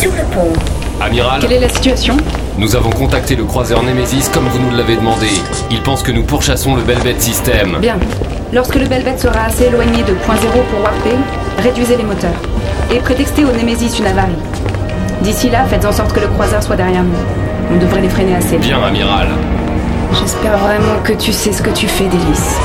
[0.00, 0.52] sur le pont.
[1.02, 2.16] Amiral, Quelle est la situation
[2.58, 5.28] nous avons contacté le croiseur Nemesis comme vous nous l'avez demandé.
[5.70, 7.78] Il pense que nous pourchassons le Belvet System.
[7.80, 7.96] Bien.
[8.52, 11.16] Lorsque le Belvet sera assez éloigné de point zéro pour warper,
[11.62, 12.38] réduisez les moteurs.
[12.92, 14.36] Et prétextez au Nemesis une avarie.
[15.22, 17.74] D'ici là, faites en sorte que le croiseur soit derrière nous.
[17.74, 18.58] On devrait les freiner assez.
[18.58, 19.28] Bien, amiral.
[20.20, 22.56] J'espère vraiment que tu sais ce que tu fais, Délice.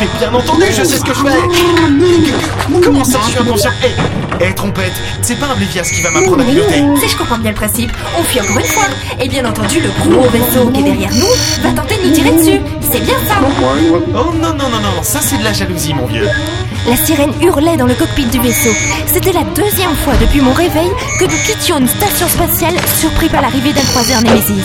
[0.00, 4.44] Mais bien entendu, je sais ce que je fais Comment ça, je suis inconscient Hé,
[4.44, 7.50] hé, trompette, c'est pas un Blévias qui va m'apprendre à piloter Si je comprends bien
[7.50, 8.84] le principe, on fuit encore une fois.
[9.20, 12.30] Et bien entendu, le gros vaisseau qui est derrière nous va tenter de nous tirer
[12.30, 12.60] dessus.
[12.80, 16.28] C'est bien ça Oh non, non, non, non, ça c'est de la jalousie, mon vieux
[16.88, 18.70] La sirène hurlait dans le cockpit du vaisseau.
[19.06, 23.42] C'était la deuxième fois depuis mon réveil que nous quittions une station spatiale surpris par
[23.42, 24.64] l'arrivée d'un croiseur Nemesis.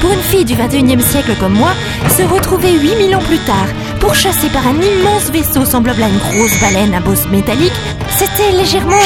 [0.00, 1.70] Pour une fille du 21e siècle comme moi,
[2.14, 3.66] se retrouver 8000 ans plus tard,
[4.06, 7.72] pourchassée par un immense vaisseau semblable à une grosse baleine à bosse métallique,
[8.16, 9.02] c'était légèrement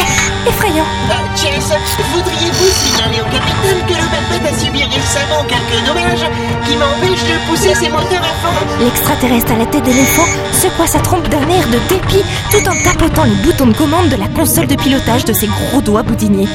[0.46, 0.84] effrayant.
[0.84, 1.76] Euh,
[2.12, 6.28] voudriez-vous signaler au capitaine que le a subi récemment quelques dommages
[6.66, 10.98] qui m'empêchent de pousser ses moteurs à fond L'extraterrestre à la tête d'éléphant secoua sa
[10.98, 14.66] trompe d'un air de dépit tout en tapotant les boutons de commande de la console
[14.66, 16.48] de pilotage de ses gros doigts boudiniers.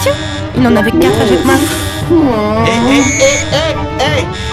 [0.00, 0.14] Tiens,
[0.54, 1.58] il n'en avait quatre à chaque main.
[2.10, 3.67] Hé, hé,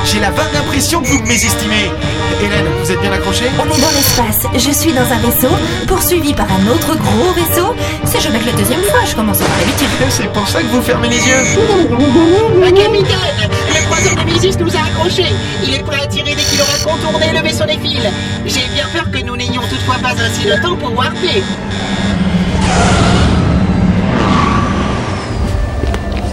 [0.06, 1.92] J'ai la vague impression que vous me mésestimez.
[2.42, 3.46] Hélène, vous êtes bien accrochée?
[3.58, 5.54] On est dans l'espace, je suis dans un vaisseau,
[5.88, 7.76] poursuivi par un autre gros vaisseau.
[8.04, 9.88] C'est jamais que la deuxième fois, je commence à avoir l'habitude.
[10.10, 11.44] C'est pour ça que vous fermez les yeux.
[12.76, 15.34] Capitaine Le croiseur de Mésis nous a accrochés.
[15.64, 18.08] Il est prêt à tirer dès qu'il aura contourné le vaisseau des fils.
[18.46, 21.44] J'ai bien peur que nous n'ayons toutefois pas assez de temps pour warper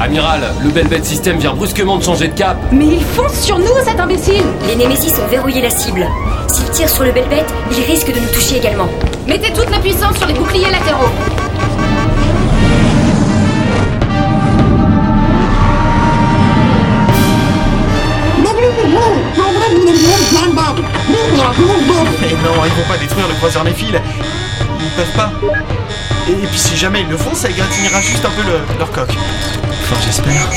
[0.03, 2.57] Amiral, le Belvet System vient brusquement de changer de cap.
[2.73, 6.05] Mais il fonce sur nous, cet imbécile Les Némésis ont verrouillé la cible.
[6.49, 8.89] S'ils tirent sur le Belvet, ils risquent de nous toucher également.
[9.29, 11.09] Mettez toute la puissance sur les boucliers latéraux.
[22.21, 24.03] Mais non, ils vont pas détruire le croiseur Néphile
[24.81, 25.31] Ils peuvent pas
[26.29, 28.91] et, et puis si jamais ils le font, ça égratignera juste un peu le- leur
[28.91, 29.11] coque.
[29.11, 30.49] Enfin, j'espère.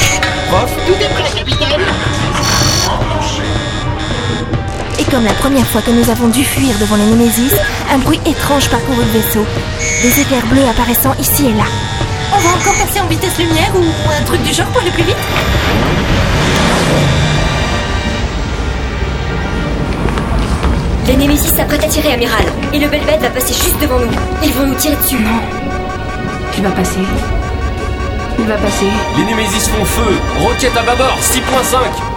[0.49, 1.81] Prof Tout est prêt, capitaine
[4.99, 7.53] Et comme la première fois que nous avons dû fuir devant les Némésis,
[7.91, 9.45] un bruit étrange parcourut le vaisseau.
[10.01, 11.65] Des éclairs bleus apparaissant ici et là.
[12.33, 15.03] On va encore passer en vitesse lumière ou un truc du genre pour aller plus
[15.03, 15.15] vite?
[21.07, 22.45] Les Némésis s'apprêtent à tirer, amiral.
[22.73, 24.11] Et le Belvet va passer juste devant nous.
[24.43, 25.17] Ils vont nous tirer dessus.
[26.57, 26.99] Il va passer.
[28.39, 28.85] Il va passer.
[29.17, 30.13] Les Nemesis font feu.
[30.39, 32.15] Roquette à bâbord, 6.5.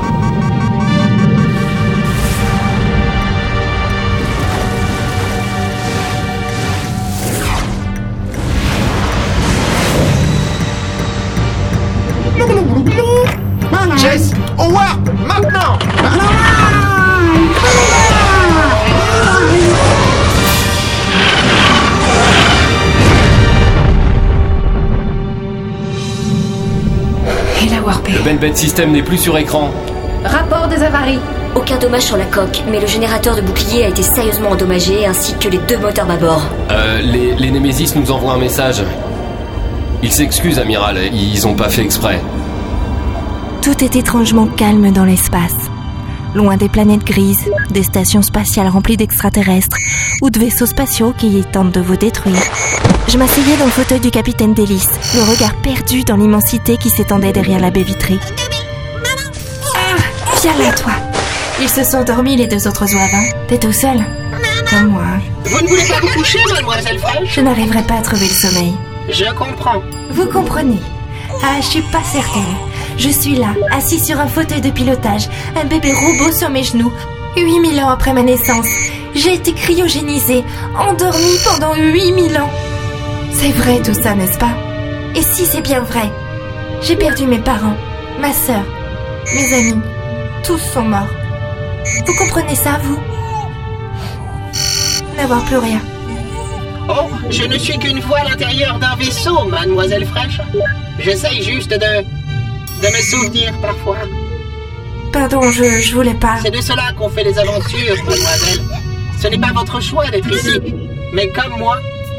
[13.99, 14.71] Jess Au
[27.69, 28.13] warp Maintenant Il a warpé.
[28.13, 29.71] Le Belvet System n'est plus sur écran.
[30.25, 31.21] Rapport des avaries.
[31.55, 35.35] Aucun dommage sur la coque, mais le générateur de bouclier a été sérieusement endommagé, ainsi
[35.39, 36.43] que les deux moteurs bâbord.
[36.71, 38.83] Euh, les, les Nemesis nous envoient un message.
[40.03, 40.99] Ils s'excusent, amiral.
[41.13, 42.21] Ils ont pas fait exprès.
[43.63, 45.68] Tout est étrangement calme dans l'espace.
[46.35, 49.77] Loin des planètes grises, des stations spatiales remplies d'extraterrestres
[50.23, 52.43] ou de vaisseaux spatiaux qui tentent de vous détruire.
[53.09, 57.33] Je m'asseyais dans le fauteuil du capitaine Délice, le regard perdu dans l'immensité qui s'étendait
[57.33, 58.19] derrière la baie vitrée.
[59.75, 59.97] Ah,
[60.43, 60.93] viens là, toi.
[61.61, 63.25] Ils se sont dormis, les deux autres hein.
[63.49, 63.99] T'es tout seul
[64.71, 65.03] Comme moi.
[65.45, 68.75] Vous ne voulez pas vous coucher, mademoiselle Fraîche Je n'arriverai pas à trouver le sommeil.
[69.11, 69.83] Je comprends.
[70.11, 70.79] Vous comprenez?
[71.43, 72.68] Ah, je suis pas certaine.
[72.99, 76.93] Je suis là, assis sur un fauteuil de pilotage, un bébé robot sur mes genoux.
[77.37, 78.67] 8000 ans après ma naissance,
[79.15, 80.45] j'ai été cryogénisée,
[80.77, 82.51] endormie pendant 8000 ans.
[83.33, 84.51] C'est vrai tout ça, n'est-ce pas?
[85.15, 86.11] Et si c'est bien vrai?
[86.83, 87.77] J'ai perdu mes parents,
[88.21, 88.65] ma sœur,
[89.33, 89.81] mes amis.
[90.45, 91.07] Tous sont morts.
[92.05, 92.99] Vous comprenez ça, vous?
[95.17, 95.81] N'avoir plus rien.
[96.89, 100.41] Oh, je ne suis qu'une voix à l'intérieur d'un vaisseau, mademoiselle Fraîche.
[100.99, 102.18] J'essaye juste de...
[102.83, 103.99] de me souvenir parfois.
[105.13, 106.37] Pardon, je, je voulais pas.
[106.43, 108.63] C'est de cela qu'on fait les aventures, mademoiselle.
[109.21, 110.61] Ce n'est pas votre choix d'être ici.
[111.13, 111.79] Mais comme moi,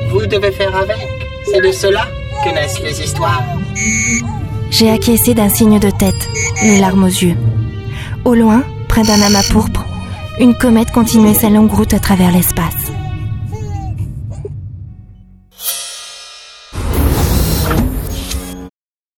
[0.10, 0.98] vous devez faire avec.
[1.46, 2.08] C'est de cela
[2.44, 3.44] que naissent les histoires.
[4.70, 6.30] J'ai acquiescé d'un signe de tête,
[6.64, 7.38] les larmes aux yeux.
[8.26, 9.86] Au loin, près d'un amas pourpre,
[10.40, 12.92] une comète continuait sa longue route à travers l'espace.